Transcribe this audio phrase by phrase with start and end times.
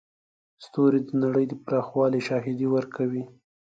[0.65, 3.23] ستوري د نړۍ د پراخوالي شاهدي ورکوي.